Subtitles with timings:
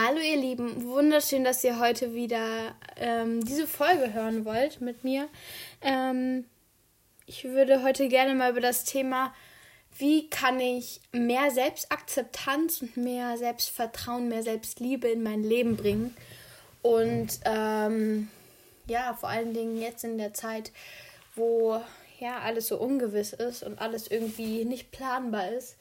[0.00, 5.28] Hallo ihr Lieben, wunderschön, dass ihr heute wieder ähm, diese Folge hören wollt mit mir.
[5.82, 6.44] Ähm,
[7.26, 9.34] ich würde heute gerne mal über das Thema,
[9.98, 16.16] wie kann ich mehr Selbstakzeptanz und mehr Selbstvertrauen, mehr Selbstliebe in mein Leben bringen.
[16.80, 18.28] Und ähm,
[18.86, 20.70] ja, vor allen Dingen jetzt in der Zeit,
[21.34, 21.82] wo
[22.20, 25.76] ja alles so ungewiss ist und alles irgendwie nicht planbar ist.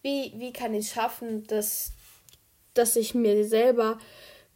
[0.00, 1.92] Wie, wie kann ich es schaffen, dass
[2.78, 3.98] dass ich mir selber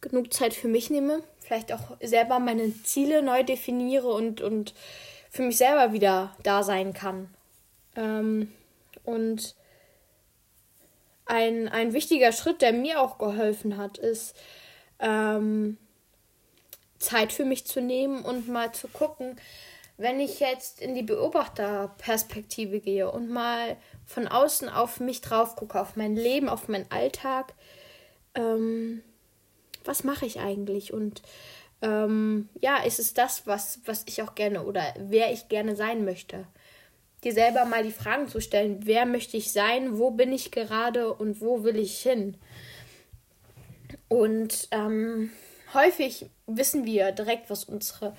[0.01, 4.73] genug Zeit für mich nehme, vielleicht auch selber meine Ziele neu definiere und, und
[5.29, 7.33] für mich selber wieder da sein kann.
[7.95, 8.51] Ähm,
[9.03, 9.55] und
[11.25, 14.35] ein, ein wichtiger Schritt, der mir auch geholfen hat, ist
[14.99, 15.77] ähm,
[16.99, 19.35] Zeit für mich zu nehmen und mal zu gucken,
[19.97, 25.79] wenn ich jetzt in die Beobachterperspektive gehe und mal von außen auf mich drauf gucke,
[25.79, 27.53] auf mein Leben, auf meinen Alltag,
[28.35, 29.01] ähm,
[29.83, 30.93] was mache ich eigentlich?
[30.93, 31.21] Und
[31.81, 36.05] ähm, ja, ist es das, was, was ich auch gerne oder wer ich gerne sein
[36.05, 36.47] möchte?
[37.23, 41.13] Dir selber mal die Fragen zu stellen, wer möchte ich sein, wo bin ich gerade
[41.13, 42.37] und wo will ich hin?
[44.09, 45.31] Und ähm,
[45.73, 48.15] häufig wissen wir direkt, was unsere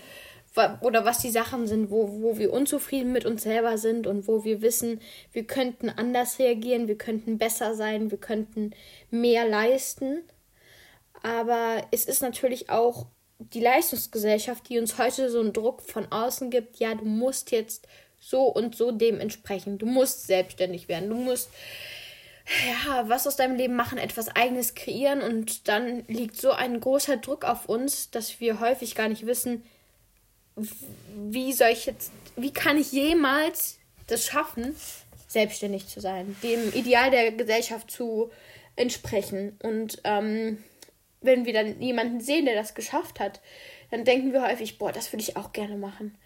[0.81, 4.45] oder was die Sachen sind, wo, wo wir unzufrieden mit uns selber sind und wo
[4.45, 5.01] wir wissen,
[5.33, 8.71] wir könnten anders reagieren, wir könnten besser sein, wir könnten
[9.11, 10.23] mehr leisten.
[11.23, 13.07] Aber es ist natürlich auch
[13.39, 17.89] die Leistungsgesellschaft, die uns heute so einen Druck von außen gibt, ja, du musst jetzt
[18.21, 21.51] so und so dementsprechend, du musst selbstständig werden, du musst
[22.67, 25.23] ja, was aus deinem Leben machen, etwas eigenes kreieren.
[25.23, 29.63] Und dann liegt so ein großer Druck auf uns, dass wir häufig gar nicht wissen,
[30.57, 34.77] wie soll ich jetzt, wie kann ich jemals das schaffen,
[35.29, 38.31] selbstständig zu sein, dem Ideal der Gesellschaft zu
[38.77, 39.59] entsprechen.
[39.63, 40.63] Und ähm,
[41.21, 43.41] wenn wir dann jemanden sehen, der das geschafft hat,
[43.91, 46.17] dann denken wir häufig, boah, das würde ich auch gerne machen.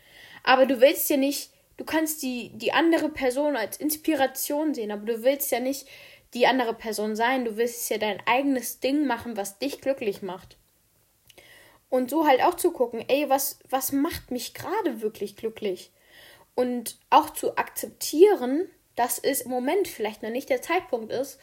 [0.42, 5.06] Aber du willst ja nicht, du kannst die, die andere Person als Inspiration sehen, aber
[5.06, 5.86] du willst ja nicht
[6.34, 10.56] die andere Person sein, du willst ja dein eigenes Ding machen, was dich glücklich macht.
[11.90, 15.90] Und so halt auch zu gucken, ey, was, was macht mich gerade wirklich glücklich?
[16.54, 21.38] Und auch zu akzeptieren, dass es im Moment vielleicht noch nicht der Zeitpunkt ist,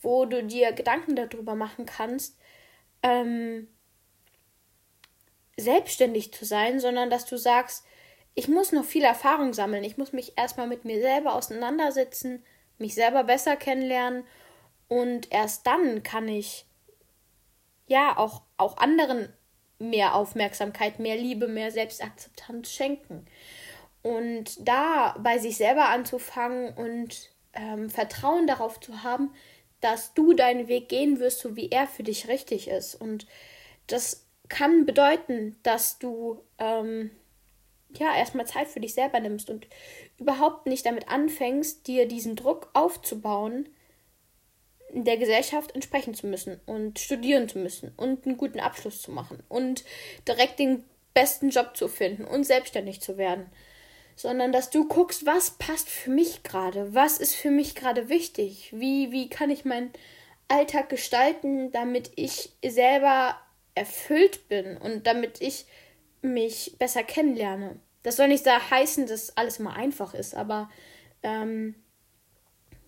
[0.00, 2.36] wo du dir Gedanken darüber machen kannst,
[3.02, 3.68] ähm,
[5.56, 7.84] selbstständig zu sein, sondern dass du sagst,
[8.34, 12.44] ich muss noch viel Erfahrung sammeln, ich muss mich erstmal mit mir selber auseinandersetzen,
[12.78, 14.24] mich selber besser kennenlernen
[14.86, 16.66] und erst dann kann ich
[17.86, 19.32] ja auch, auch anderen
[19.78, 23.26] mehr Aufmerksamkeit, mehr Liebe, mehr Selbstakzeptanz schenken.
[24.02, 29.32] Und da bei sich selber anzufangen und ähm, Vertrauen darauf zu haben,
[29.80, 32.94] dass du deinen Weg gehen wirst, so wie er für dich richtig ist.
[32.94, 33.26] Und
[33.86, 37.10] das kann bedeuten, dass du ähm,
[37.96, 39.66] ja erstmal Zeit für dich selber nimmst und
[40.18, 43.68] überhaupt nicht damit anfängst, dir diesen Druck aufzubauen,
[44.92, 49.42] der Gesellschaft entsprechen zu müssen und studieren zu müssen und einen guten Abschluss zu machen
[49.48, 49.84] und
[50.26, 50.84] direkt den
[51.14, 53.46] besten Job zu finden und selbstständig zu werden,
[54.16, 58.72] sondern dass du guckst, was passt für mich gerade, was ist für mich gerade wichtig,
[58.74, 59.92] wie, wie kann ich meinen
[60.48, 63.36] Alltag gestalten, damit ich selber
[63.74, 65.66] erfüllt bin und damit ich
[66.22, 67.78] mich besser kennenlerne.
[68.02, 70.70] Das soll nicht da heißen, dass alles immer einfach ist, aber
[71.22, 71.74] ähm,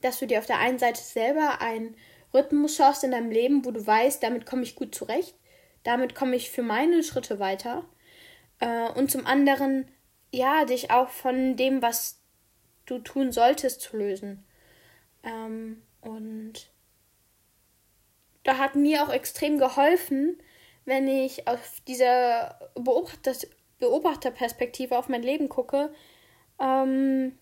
[0.01, 1.97] dass du dir auf der einen Seite selber einen
[2.33, 5.35] Rhythmus schaust in deinem Leben, wo du weißt, damit komme ich gut zurecht,
[5.83, 7.85] damit komme ich für meine Schritte weiter.
[8.61, 9.89] Äh, und zum anderen,
[10.33, 12.21] ja, dich auch von dem, was
[12.87, 14.45] du tun solltest, zu lösen.
[15.23, 16.71] Ähm, und
[18.43, 20.41] da hat mir auch extrem geholfen,
[20.85, 23.35] wenn ich auf diese Beobachter
[23.79, 25.91] Beobachterperspektive auf mein Leben gucke,
[26.61, 27.39] ähm,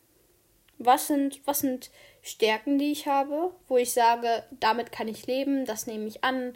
[0.79, 1.91] was sind, was sind
[2.23, 6.55] Stärken, die ich habe, wo ich sage, damit kann ich leben, das nehme ich an.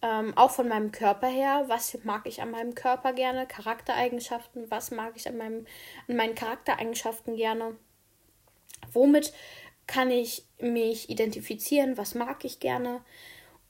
[0.00, 4.90] Ähm, auch von meinem Körper her, was mag ich an meinem Körper gerne, Charaktereigenschaften, was
[4.90, 5.66] mag ich an, meinem,
[6.08, 7.76] an meinen Charaktereigenschaften gerne.
[8.92, 9.32] Womit
[9.86, 13.00] kann ich mich identifizieren, was mag ich gerne.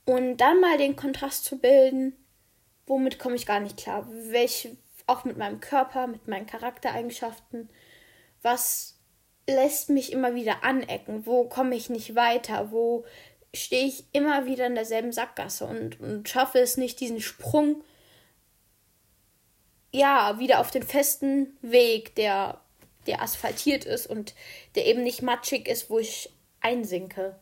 [0.05, 2.17] Und dann mal den Kontrast zu bilden,
[2.87, 4.07] womit komme ich gar nicht klar.
[4.11, 4.71] Welch,
[5.07, 7.69] auch mit meinem Körper, mit meinen Charaktereigenschaften,
[8.43, 8.99] was
[9.47, 11.27] lässt mich immer wieder anecken?
[11.27, 12.71] Wo komme ich nicht weiter?
[12.71, 13.05] Wo
[13.55, 17.83] stehe ich immer wieder in derselben Sackgasse und, und schaffe es nicht, diesen Sprung
[19.93, 22.61] ja wieder auf den festen Weg, der,
[23.07, 24.35] der asphaltiert ist und
[24.75, 26.31] der eben nicht matschig ist, wo ich
[26.61, 27.39] einsinke.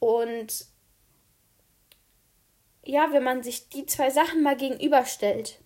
[0.00, 0.66] Und
[2.82, 5.58] ja, wenn man sich die zwei Sachen mal gegenüberstellt,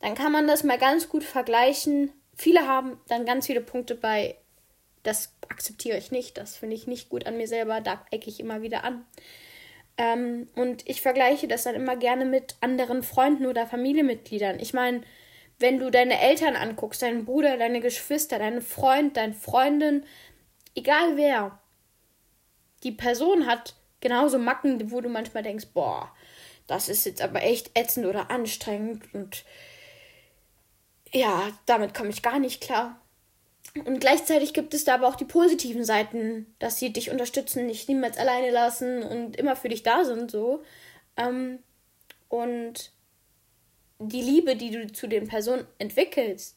[0.00, 2.12] dann kann man das mal ganz gut vergleichen.
[2.34, 4.36] Viele haben dann ganz viele Punkte bei,
[5.02, 8.40] das akzeptiere ich nicht, das finde ich nicht gut an mir selber, da ecke ich
[8.40, 9.04] immer wieder an.
[9.96, 14.60] Ähm, und ich vergleiche das dann immer gerne mit anderen Freunden oder Familienmitgliedern.
[14.60, 15.02] Ich meine,
[15.58, 20.04] wenn du deine Eltern anguckst, deinen Bruder, deine Geschwister, deinen Freund, deine Freundin,
[20.74, 21.58] egal wer,
[22.84, 26.14] die Person hat genauso Macken, wo du manchmal denkst, boah,
[26.68, 29.44] das ist jetzt aber echt ätzend oder anstrengend und
[31.12, 33.00] ja, damit komme ich gar nicht klar.
[33.84, 37.88] Und gleichzeitig gibt es da aber auch die positiven Seiten, dass sie dich unterstützen, nicht
[37.88, 40.62] niemals alleine lassen und immer für dich da sind, so.
[41.16, 41.58] Ähm,
[42.28, 42.92] und
[43.98, 46.56] die Liebe, die du zu den Personen entwickelst,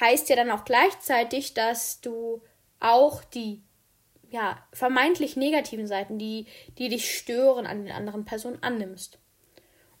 [0.00, 2.42] heißt ja dann auch gleichzeitig, dass du
[2.80, 3.62] auch die
[4.30, 6.46] ja, vermeintlich negativen Seiten, die,
[6.78, 9.18] die dich stören an den anderen Personen annimmst.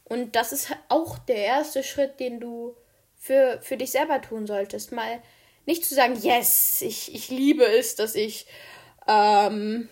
[0.04, 2.74] Und das ist auch der erste Schritt, den du
[3.14, 4.90] für, für dich selber tun solltest.
[4.90, 5.22] Mal
[5.66, 8.46] nicht zu sagen, yes, ich, ich liebe es, dass ich
[9.06, 9.88] ähm,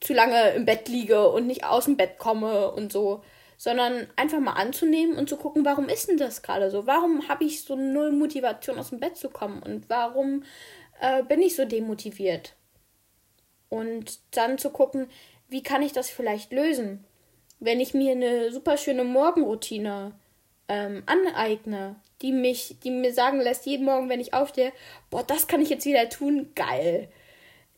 [0.00, 3.22] zu lange im Bett liege und nicht aus dem Bett komme und so,
[3.56, 6.86] sondern einfach mal anzunehmen und zu gucken, warum ist denn das gerade so?
[6.86, 10.42] Warum habe ich so null Motivation aus dem Bett zu kommen und warum
[11.00, 12.56] äh, bin ich so demotiviert?
[13.68, 15.08] Und dann zu gucken,
[15.48, 17.04] wie kann ich das vielleicht lösen?
[17.60, 20.12] Wenn ich mir eine super schöne Morgenroutine
[20.72, 24.72] ähm, aneigne, die mich, die mir sagen lässt, jeden Morgen, wenn ich aufstehe,
[25.10, 27.08] boah, das kann ich jetzt wieder tun, geil.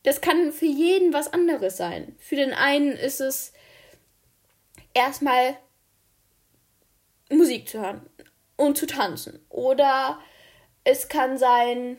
[0.04, 2.14] Das kann für jeden was anderes sein.
[2.20, 3.52] Für den einen ist es
[4.92, 5.56] erstmal
[7.30, 8.02] Musik zu hören
[8.56, 9.44] und zu tanzen.
[9.48, 10.20] Oder
[10.84, 11.98] es kann sein,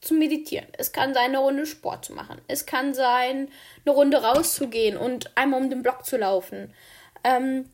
[0.00, 0.68] zu meditieren.
[0.78, 2.40] Es kann sein, eine Runde Sport zu machen.
[2.46, 3.50] Es kann sein,
[3.84, 6.72] eine Runde rauszugehen und einmal um den Block zu laufen.
[7.24, 7.68] Ähm,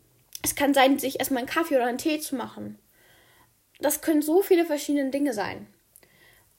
[0.45, 2.79] es kann sein, sich erstmal einen Kaffee oder einen Tee zu machen.
[3.81, 5.67] Das können so viele verschiedene Dinge sein.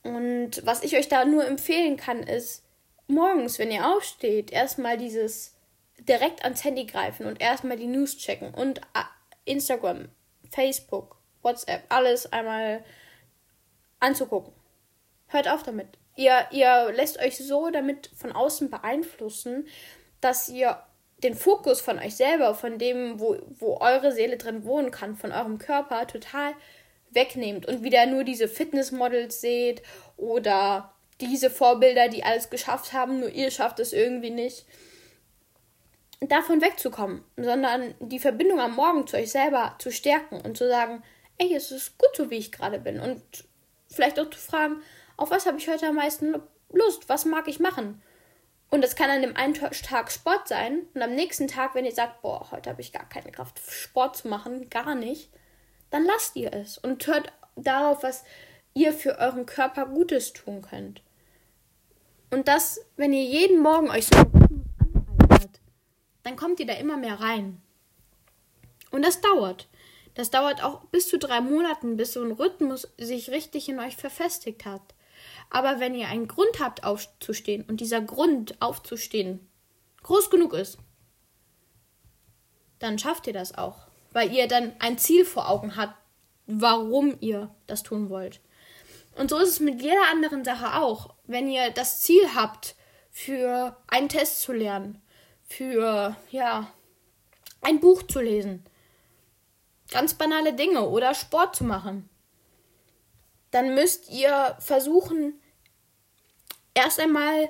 [0.02, 2.64] Und was ich euch da nur empfehlen kann, ist,
[3.08, 5.54] morgens, wenn ihr aufsteht, erstmal dieses
[6.00, 8.82] direkt ans Handy greifen und erstmal die News checken und
[9.46, 10.10] Instagram,
[10.50, 12.84] Facebook, WhatsApp, alles einmal
[14.00, 14.52] anzugucken.
[15.28, 15.90] Hört auf damit.
[16.16, 19.68] Ihr, ihr lässt euch so damit von außen beeinflussen,
[20.22, 20.84] dass ihr
[21.26, 25.32] den Fokus von euch selber, von dem, wo, wo eure Seele drin wohnen kann, von
[25.32, 26.54] eurem Körper total
[27.10, 29.82] wegnehmt und wieder nur diese Fitnessmodels seht
[30.18, 34.66] oder diese Vorbilder, die alles geschafft haben, nur ihr schafft es irgendwie nicht
[36.20, 41.04] davon wegzukommen, sondern die Verbindung am Morgen zu euch selber zu stärken und zu sagen,
[41.38, 43.00] ey, es ist gut so, wie ich gerade bin.
[43.00, 43.22] Und
[43.90, 44.82] vielleicht auch zu fragen,
[45.18, 46.36] auf was habe ich heute am meisten
[46.72, 47.10] Lust?
[47.10, 48.02] Was mag ich machen?
[48.76, 51.94] Und das kann an dem einen Tag Sport sein und am nächsten Tag, wenn ihr
[51.94, 55.30] sagt, boah, heute habe ich gar keine Kraft, Sport zu machen, gar nicht,
[55.92, 58.26] dann lasst ihr es und hört darauf, was
[58.74, 61.02] ihr für euren Körper Gutes tun könnt.
[62.32, 64.26] Und das, wenn ihr jeden Morgen euch so
[66.24, 67.62] dann kommt ihr da immer mehr rein.
[68.92, 69.70] Und das dauert.
[70.16, 73.96] Das dauert auch bis zu drei Monaten, bis so ein Rhythmus sich richtig in euch
[73.96, 74.82] verfestigt hat.
[75.50, 79.48] Aber wenn ihr einen Grund habt, aufzustehen und dieser Grund aufzustehen
[80.04, 80.78] groß genug ist,
[82.80, 83.88] dann schafft ihr das auch.
[84.12, 85.96] Weil ihr dann ein Ziel vor Augen habt,
[86.46, 88.40] warum ihr das tun wollt.
[89.16, 91.16] Und so ist es mit jeder anderen Sache auch.
[91.26, 92.76] Wenn ihr das Ziel habt,
[93.12, 95.02] für einen Test zu lernen,
[95.46, 96.72] für, ja,
[97.62, 98.66] ein Buch zu lesen.
[99.90, 102.10] Ganz banale Dinge oder Sport zu machen.
[103.52, 105.40] Dann müsst ihr versuchen,
[106.76, 107.50] erst einmal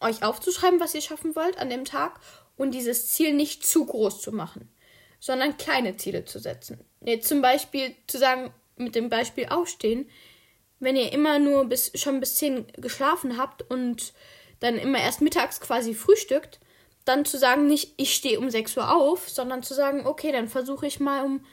[0.00, 2.20] euch aufzuschreiben, was ihr schaffen wollt an dem Tag
[2.56, 4.72] und dieses Ziel nicht zu groß zu machen,
[5.18, 6.84] sondern kleine Ziele zu setzen.
[7.00, 10.08] Nee, zum Beispiel zu sagen, mit dem Beispiel aufstehen,
[10.78, 14.14] wenn ihr immer nur bis, schon bis 10 geschlafen habt und
[14.60, 16.60] dann immer erst mittags quasi frühstückt,
[17.04, 20.48] dann zu sagen, nicht ich stehe um 6 Uhr auf, sondern zu sagen, okay, dann
[20.48, 21.44] versuche ich mal um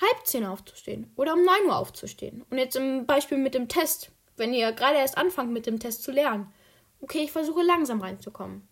[0.00, 2.44] halb zehn aufzustehen oder um 9 Uhr aufzustehen.
[2.50, 6.02] Und jetzt im Beispiel mit dem Test, wenn ihr gerade erst anfangt mit dem Test
[6.02, 6.52] zu lernen,
[7.00, 8.66] okay, ich versuche langsam reinzukommen.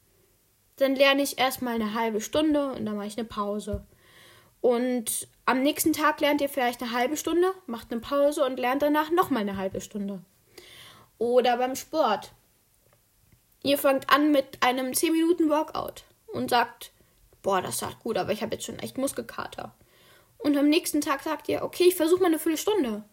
[0.77, 3.87] Dann lerne ich erstmal eine halbe Stunde und dann mache ich eine Pause.
[4.61, 8.83] Und am nächsten Tag lernt ihr vielleicht eine halbe Stunde, macht eine Pause und lernt
[8.83, 10.23] danach nochmal eine halbe Stunde.
[11.19, 12.33] Oder beim Sport.
[13.63, 16.93] Ihr fangt an mit einem 10 Minuten Workout und sagt,
[17.43, 19.75] boah, das sagt gut, aber ich habe jetzt schon echt Muskelkater.
[20.39, 23.05] Und am nächsten Tag sagt ihr, okay, ich versuche mal eine Viertelstunde.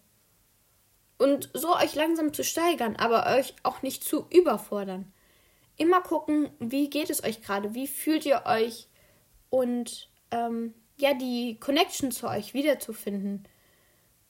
[1.22, 5.14] Und so euch langsam zu steigern, aber euch auch nicht zu überfordern.
[5.78, 8.88] immer gucken, wie geht es euch gerade, wie fühlt ihr euch
[9.50, 13.48] und ähm, ja, die Connection zu euch wiederzufinden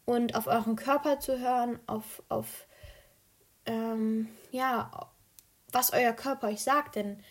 [0.06, 2.68] und auf euren Körper zu hören, auf, auf
[3.66, 5.10] ähm, ja,
[5.72, 6.96] was euer Körper euch sagt.
[6.96, 7.22] Denn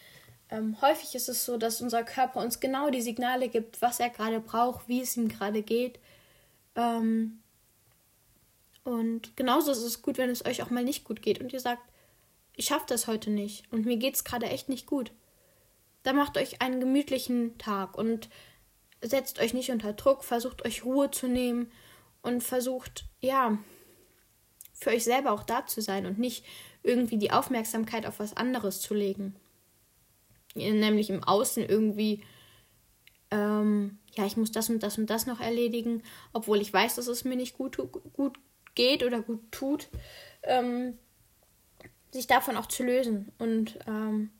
[0.50, 4.10] ähm, häufig ist es so, dass unser Körper uns genau die Signale gibt, was er
[4.10, 5.98] gerade braucht, wie es ihm gerade geht.
[6.76, 7.40] Ähm,
[8.84, 11.60] und genauso ist es gut, wenn es euch auch mal nicht gut geht und ihr
[11.60, 11.82] sagt,
[12.56, 15.12] ich schaffe das heute nicht und mir geht es gerade echt nicht gut.
[16.02, 18.28] Dann macht euch einen gemütlichen Tag und
[19.02, 21.70] setzt euch nicht unter Druck, versucht euch Ruhe zu nehmen
[22.22, 23.58] und versucht, ja,
[24.72, 26.44] für euch selber auch da zu sein und nicht
[26.82, 29.36] irgendwie die Aufmerksamkeit auf was anderes zu legen.
[30.54, 32.24] Nämlich im Außen irgendwie,
[33.30, 37.06] ähm, ja, ich muss das und das und das noch erledigen, obwohl ich weiß, dass
[37.06, 37.76] es mir nicht gut,
[38.14, 38.38] gut
[38.80, 39.88] geht oder gut tut,
[40.42, 40.98] ähm,
[42.12, 43.30] sich davon auch zu lösen.
[43.38, 44.30] Und ähm,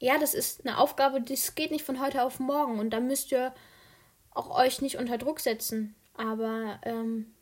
[0.00, 3.30] ja, das ist eine Aufgabe, das geht nicht von heute auf morgen und da müsst
[3.30, 3.54] ihr
[4.32, 5.94] auch euch nicht unter Druck setzen.
[6.14, 7.32] Aber ähm,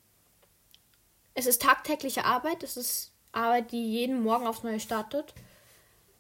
[1.33, 5.33] es ist tagtägliche Arbeit, es ist Arbeit, die jeden Morgen aufs Neue startet.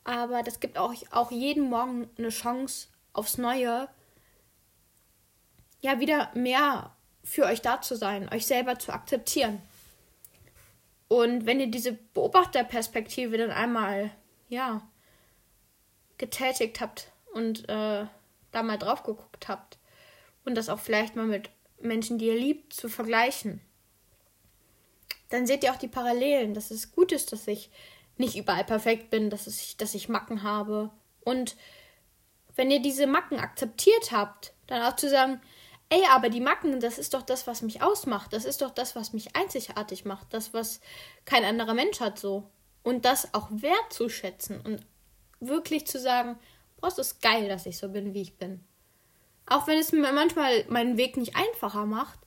[0.04, 3.88] Aber das gibt auch, auch jeden Morgen eine Chance aufs Neue,
[5.82, 9.60] ja, wieder mehr für euch da zu sein, euch selber zu akzeptieren.
[11.08, 14.10] Und wenn ihr diese Beobachterperspektive dann einmal,
[14.48, 14.86] ja,
[16.18, 18.06] getätigt habt und äh,
[18.52, 19.78] da mal drauf geguckt habt
[20.44, 23.60] und das auch vielleicht mal mit Menschen, die ihr liebt, zu vergleichen,
[25.28, 27.70] dann seht ihr auch die Parallelen, dass es gut ist, dass ich
[28.16, 30.90] nicht überall perfekt bin, dass ich, dass ich Macken habe.
[31.24, 31.56] Und
[32.54, 35.40] wenn ihr diese Macken akzeptiert habt, dann auch zu sagen,
[35.88, 38.32] ey, aber die Macken, das ist doch das, was mich ausmacht.
[38.32, 40.32] Das ist doch das, was mich einzigartig macht.
[40.32, 40.80] Das, was
[41.24, 42.50] kein anderer Mensch hat so.
[42.82, 44.86] Und das auch wertzuschätzen und
[45.40, 46.38] wirklich zu sagen,
[46.80, 48.64] boah, es ist geil, dass ich so bin, wie ich bin.
[49.46, 52.18] Auch wenn es mir manchmal meinen Weg nicht einfacher macht,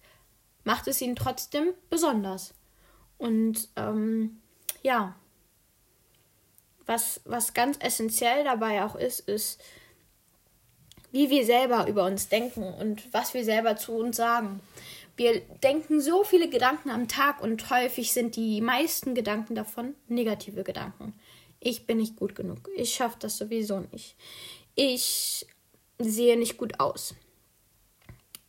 [0.63, 2.53] macht es ihn trotzdem besonders.
[3.17, 4.41] Und ähm,
[4.81, 5.15] ja,
[6.85, 9.61] was, was ganz essentiell dabei auch ist, ist,
[11.11, 14.61] wie wir selber über uns denken und was wir selber zu uns sagen.
[15.17, 20.63] Wir denken so viele Gedanken am Tag und häufig sind die meisten Gedanken davon negative
[20.63, 21.13] Gedanken.
[21.59, 22.69] Ich bin nicht gut genug.
[22.75, 24.15] Ich schaffe das sowieso nicht.
[24.75, 25.45] Ich
[25.97, 27.15] sehe nicht gut aus.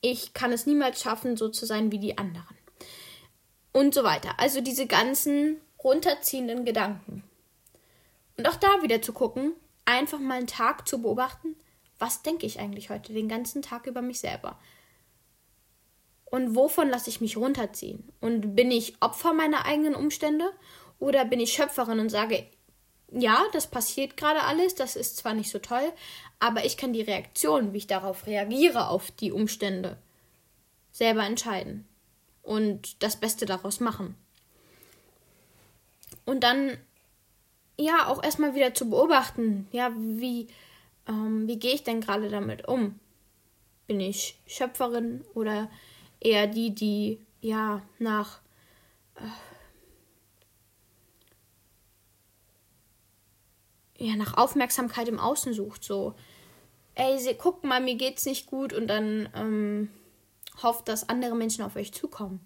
[0.00, 2.56] Ich kann es niemals schaffen, so zu sein wie die anderen.
[3.72, 4.38] Und so weiter.
[4.38, 7.24] Also diese ganzen runterziehenden Gedanken.
[8.36, 11.56] Und auch da wieder zu gucken, einfach mal einen Tag zu beobachten,
[12.00, 14.58] was denke ich eigentlich heute den ganzen Tag über mich selber?
[16.24, 18.12] Und wovon lasse ich mich runterziehen?
[18.20, 20.50] Und bin ich Opfer meiner eigenen Umstände
[20.98, 22.46] oder bin ich Schöpferin und sage,
[23.12, 25.92] ja, das passiert gerade alles, das ist zwar nicht so toll,
[26.38, 29.98] aber ich kann die Reaktion, wie ich darauf reagiere, auf die Umstände,
[30.92, 31.88] selber entscheiden
[32.42, 34.14] und das Beste daraus machen.
[36.24, 36.76] Und dann,
[37.76, 40.46] ja, auch erstmal wieder zu beobachten, ja, wie,
[41.10, 42.98] ähm, wie gehe ich denn gerade damit um?
[43.86, 45.68] Bin ich Schöpferin oder
[46.20, 48.40] eher die, die ja nach
[49.16, 49.22] äh,
[54.04, 56.14] ja nach Aufmerksamkeit im Außen sucht, so
[56.94, 59.90] ey, sie, guck mal, mir geht's nicht gut und dann ähm,
[60.62, 62.40] hofft, dass andere Menschen auf euch zukommen.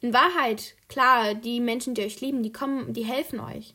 [0.00, 3.74] In Wahrheit, klar, die Menschen, die euch lieben, die kommen, die helfen euch.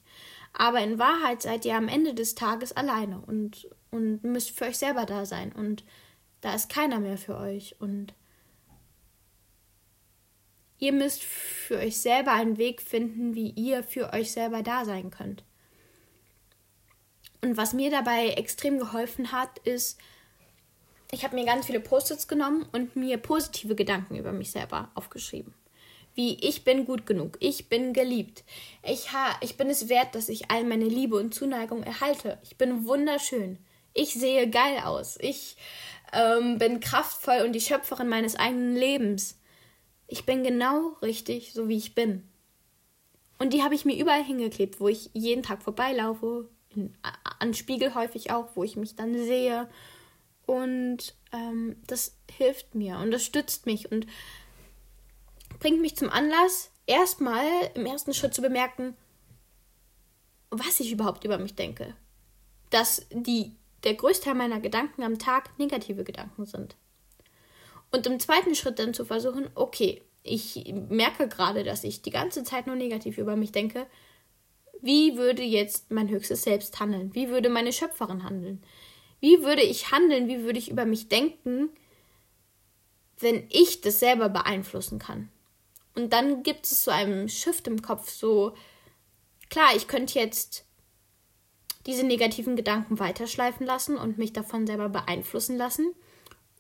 [0.54, 4.78] Aber in Wahrheit seid ihr am Ende des Tages alleine und und müsst für euch
[4.78, 5.52] selber da sein.
[5.52, 5.84] Und
[6.42, 7.76] da ist keiner mehr für euch.
[7.80, 8.14] Und
[10.78, 15.12] ihr müsst für euch selber einen Weg finden, wie ihr für euch selber da sein
[15.12, 15.44] könnt.
[17.42, 20.00] Und was mir dabei extrem geholfen hat, ist,
[21.12, 25.54] ich habe mir ganz viele Post-its genommen und mir positive Gedanken über mich selber aufgeschrieben.
[26.20, 28.44] Wie ich bin gut genug, ich bin geliebt,
[28.84, 32.58] ich, ha ich bin es wert, dass ich all meine Liebe und Zuneigung erhalte, ich
[32.58, 33.58] bin wunderschön,
[33.94, 35.18] ich sehe geil aus.
[35.22, 35.56] Ich
[36.12, 39.40] ähm, bin kraftvoll und die Schöpferin meines eigenen Lebens.
[40.08, 42.28] Ich bin genau richtig, so wie ich bin.
[43.38, 46.98] Und die habe ich mir überall hingeklebt, wo ich jeden Tag vorbeilaufe, in,
[47.40, 49.70] an Spiegel häufig auch, wo ich mich dann sehe.
[50.46, 54.06] Und ähm, das hilft mir und das stützt mich und
[55.60, 58.96] bringt mich zum Anlass, erstmal im ersten Schritt zu bemerken,
[60.50, 61.96] was ich überhaupt über mich denke.
[62.70, 66.76] Dass die der Großteil meiner Gedanken am Tag negative Gedanken sind.
[67.92, 72.44] Und im zweiten Schritt dann zu versuchen, okay, ich merke gerade, dass ich die ganze
[72.44, 73.88] Zeit nur negativ über mich denke.
[74.82, 77.14] wie würde jetzt mein höchstes Selbst handeln?
[77.14, 78.64] Wie würde meine Schöpferin handeln?
[79.20, 80.28] Wie würde ich handeln?
[80.28, 81.70] Wie würde ich über mich denken,
[83.20, 85.30] wenn ich das selber beeinflussen kann?
[86.00, 88.54] Und dann gibt es so einen Shift im Kopf, so
[89.50, 90.66] klar, ich könnte jetzt
[91.86, 95.94] diese negativen Gedanken weiterschleifen lassen und mich davon selber beeinflussen lassen.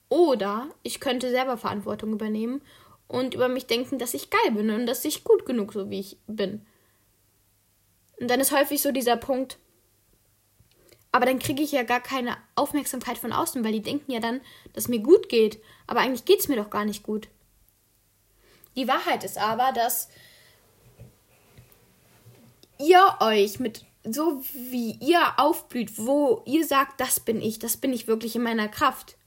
[0.10, 2.62] Oder ich könnte selber Verantwortung übernehmen
[3.08, 6.01] und über mich denken, dass ich geil bin und dass ich gut genug so wie
[6.01, 6.65] ich bin.
[8.19, 9.58] Und dann ist häufig so dieser Punkt,
[11.13, 14.41] aber dann kriege ich ja gar keine Aufmerksamkeit von außen, weil die denken ja dann,
[14.74, 15.62] dass mir gut geht.
[15.88, 17.29] Aber eigentlich geht es mir doch gar nicht gut.
[18.75, 20.09] Die Wahrheit ist aber, dass
[22.79, 27.93] ihr euch mit so wie ihr aufblüht, wo ihr sagt, das bin ich, das bin
[27.93, 29.17] ich wirklich in meiner Kraft.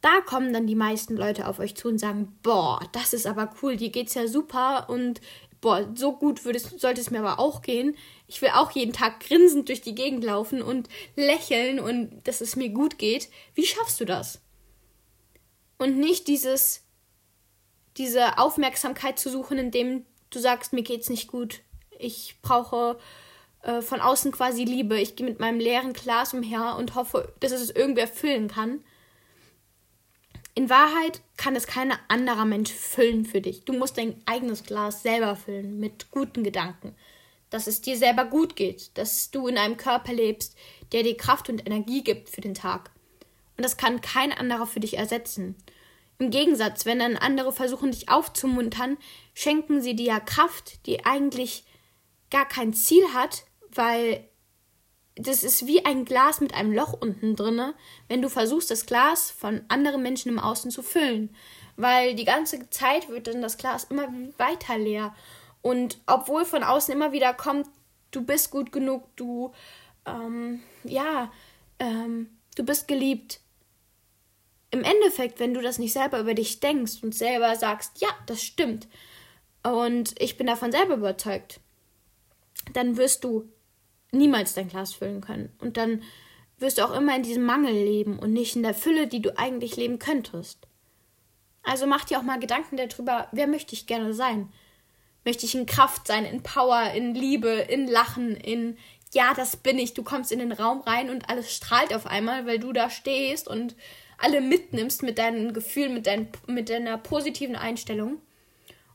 [0.00, 3.54] Da kommen dann die meisten Leute auf euch zu und sagen, boah, das ist aber
[3.62, 5.20] cool, dir geht's ja super und
[5.60, 7.96] boah, so gut würde es, sollte es mir aber auch gehen.
[8.26, 12.56] Ich will auch jeden Tag grinsend durch die Gegend laufen und lächeln und dass es
[12.56, 13.28] mir gut geht.
[13.54, 14.40] Wie schaffst du das?
[15.78, 16.81] Und nicht dieses,
[17.96, 21.60] diese Aufmerksamkeit zu suchen, indem du sagst, mir geht's nicht gut.
[21.98, 22.98] Ich brauche
[23.62, 25.00] äh, von außen quasi Liebe.
[25.00, 28.82] Ich gehe mit meinem leeren Glas umher und hoffe, dass es irgendwer füllen kann.
[30.54, 33.64] In Wahrheit kann es kein anderer Mensch füllen für dich.
[33.64, 36.94] Du musst dein eigenes Glas selber füllen mit guten Gedanken.
[37.48, 40.56] Dass es dir selber gut geht, dass du in einem Körper lebst,
[40.92, 42.90] der dir Kraft und Energie gibt für den Tag.
[43.56, 45.56] Und das kann kein anderer für dich ersetzen.
[46.22, 48.96] Im Gegensatz, wenn dann andere versuchen, dich aufzumuntern,
[49.34, 51.64] schenken sie dir ja Kraft, die eigentlich
[52.30, 53.42] gar kein Ziel hat,
[53.74, 54.22] weil
[55.16, 57.74] das ist wie ein Glas mit einem Loch unten drinne,
[58.06, 61.34] wenn du versuchst, das Glas von anderen Menschen im Außen zu füllen.
[61.74, 64.06] Weil die ganze Zeit wird dann das Glas immer
[64.38, 65.16] weiter leer.
[65.60, 67.66] Und obwohl von außen immer wieder kommt,
[68.12, 69.50] du bist gut genug, du,
[70.06, 71.32] ähm, ja,
[71.80, 73.40] ähm, du bist geliebt.
[74.72, 78.42] Im Endeffekt, wenn du das nicht selber über dich denkst und selber sagst, ja, das
[78.42, 78.88] stimmt,
[79.62, 81.60] und ich bin davon selber überzeugt,
[82.72, 83.48] dann wirst du
[84.10, 85.54] niemals dein Glas füllen können.
[85.60, 86.02] Und dann
[86.58, 89.36] wirst du auch immer in diesem Mangel leben und nicht in der Fülle, die du
[89.38, 90.58] eigentlich leben könntest.
[91.62, 94.52] Also mach dir auch mal Gedanken darüber, wer möchte ich gerne sein?
[95.24, 98.76] Möchte ich in Kraft sein, in Power, in Liebe, in Lachen, in
[99.14, 99.92] ja, das bin ich.
[99.92, 103.46] Du kommst in den Raum rein und alles strahlt auf einmal, weil du da stehst
[103.46, 103.76] und
[104.18, 108.20] alle mitnimmst mit deinen Gefühlen, mit, dein, mit deiner positiven Einstellung.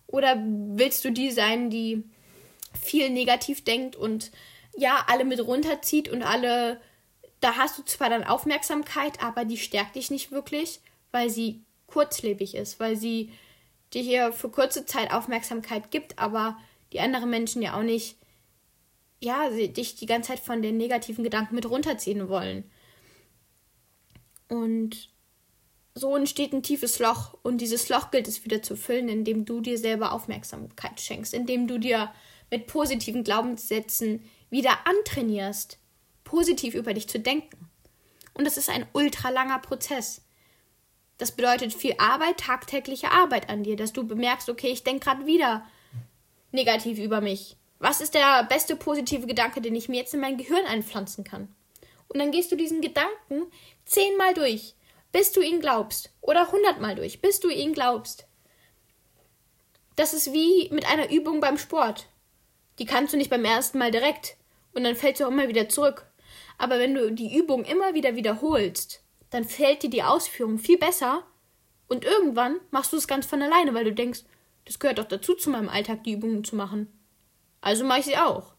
[0.07, 2.03] Oder willst du die sein, die
[2.81, 4.31] viel negativ denkt und
[4.77, 6.79] ja, alle mit runterzieht und alle,
[7.39, 10.79] da hast du zwar dann Aufmerksamkeit, aber die stärkt dich nicht wirklich,
[11.11, 13.31] weil sie kurzlebig ist, weil sie
[13.93, 16.57] dir hier für kurze Zeit Aufmerksamkeit gibt, aber
[16.93, 18.17] die anderen Menschen ja auch nicht,
[19.19, 22.69] ja, dich die ganze Zeit von den negativen Gedanken mit runterziehen wollen.
[24.47, 25.09] Und
[25.93, 29.61] so entsteht ein tiefes Loch und dieses Loch gilt es wieder zu füllen, indem du
[29.61, 32.11] dir selber Aufmerksamkeit schenkst, indem du dir
[32.51, 35.79] mit positiven Glaubenssätzen wieder antrainierst,
[36.23, 37.69] positiv über dich zu denken.
[38.33, 40.21] Und das ist ein ultra langer Prozess.
[41.17, 45.25] Das bedeutet viel Arbeit, tagtägliche Arbeit an dir, dass du bemerkst, okay, ich denke gerade
[45.25, 45.65] wieder
[46.51, 47.57] negativ über mich.
[47.79, 51.47] Was ist der beste positive Gedanke, den ich mir jetzt in mein Gehirn einpflanzen kann?
[52.07, 53.51] Und dann gehst du diesen Gedanken
[53.85, 54.75] zehnmal durch,
[55.11, 56.11] bis du ihn glaubst.
[56.21, 58.27] Oder hundertmal durch, bis du ihn glaubst.
[59.95, 62.07] Das ist wie mit einer Übung beim Sport.
[62.79, 64.37] Die kannst du nicht beim ersten Mal direkt
[64.73, 66.05] und dann fällst du auch immer wieder zurück.
[66.57, 71.23] Aber wenn du die Übung immer wieder wiederholst, dann fällt dir die Ausführung viel besser
[71.87, 74.21] und irgendwann machst du es ganz von alleine, weil du denkst,
[74.65, 76.91] das gehört doch dazu zu meinem Alltag, die Übungen zu machen.
[77.61, 78.53] Also mache ich sie auch.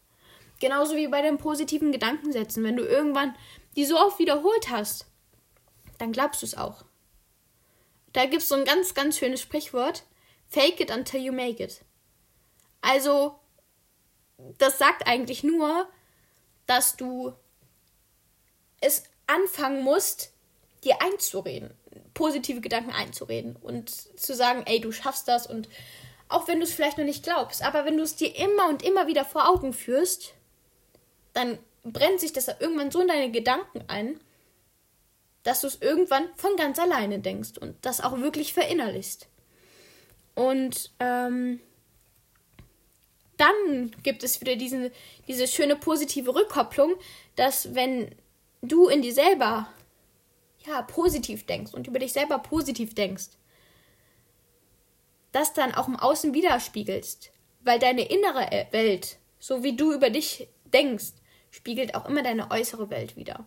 [0.59, 2.63] Genauso wie bei den positiven Gedankensätzen.
[2.63, 3.35] Wenn du irgendwann
[3.75, 5.05] die so oft wiederholt hast,
[5.97, 6.83] dann glaubst du es auch.
[8.13, 10.03] Da gibt es so ein ganz, ganz schönes Sprichwort.
[10.47, 11.81] Fake it until you make it.
[12.81, 13.39] Also,
[14.57, 15.87] das sagt eigentlich nur,
[16.65, 17.33] dass du
[18.81, 20.33] es anfangen musst,
[20.83, 21.71] dir einzureden,
[22.13, 25.67] positive Gedanken einzureden und zu sagen, ey, du schaffst das und
[26.29, 28.83] auch wenn du es vielleicht noch nicht glaubst, aber wenn du es dir immer und
[28.83, 30.33] immer wieder vor Augen führst,
[31.33, 34.19] dann brennt sich das irgendwann so in deine Gedanken ein,
[35.43, 39.27] dass du es irgendwann von ganz alleine denkst und das auch wirklich verinnerlichst.
[40.35, 41.59] Und ähm,
[43.37, 44.91] dann gibt es wieder diesen,
[45.27, 46.95] diese schöne positive Rückkopplung,
[47.35, 48.13] dass wenn
[48.61, 49.69] du in dir selber
[50.65, 53.29] ja, positiv denkst und über dich selber positiv denkst,
[55.31, 60.47] das dann auch im Außen widerspiegelst, weil deine innere Welt So wie du über dich
[60.65, 61.13] denkst,
[61.51, 63.45] spiegelt auch immer deine äußere Welt wieder.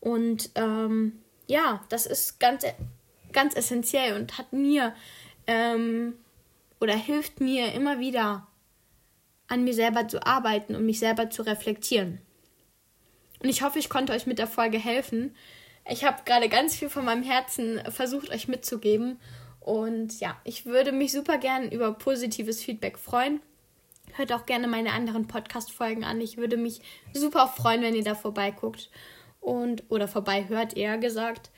[0.00, 2.64] Und ähm, ja, das ist ganz,
[3.32, 4.94] ganz essentiell und hat mir
[5.46, 6.14] ähm,
[6.80, 8.46] oder hilft mir immer wieder
[9.48, 12.20] an mir selber zu arbeiten und mich selber zu reflektieren.
[13.42, 15.34] Und ich hoffe, ich konnte euch mit der Folge helfen.
[15.88, 19.20] Ich habe gerade ganz viel von meinem Herzen versucht, euch mitzugeben.
[19.60, 23.40] Und ja, ich würde mich super gern über positives Feedback freuen.
[24.16, 26.20] Hört auch gerne meine anderen Podcast-Folgen an.
[26.20, 26.80] Ich würde mich
[27.12, 28.90] super freuen, wenn ihr da vorbeiguckt.
[29.40, 31.50] Und, oder vorbei hört, eher gesagt.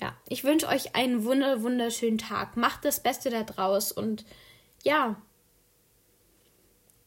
[0.00, 2.56] Ja, ich wünsche euch einen wunder, wunderschönen Tag.
[2.56, 4.24] Macht das Beste da draus und
[4.84, 5.20] ja,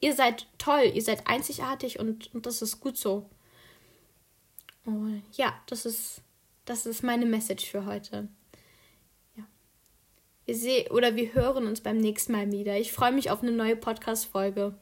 [0.02, 3.30] ihr seid toll, ihr seid einzigartig und, und das ist gut so.
[4.84, 6.22] Und ja, das ist,
[6.66, 8.28] das ist meine Message für heute.
[10.52, 12.78] Wir sehen oder wir hören uns beim nächsten Mal wieder.
[12.78, 14.74] Ich freue mich auf eine neue Podcast-Folge.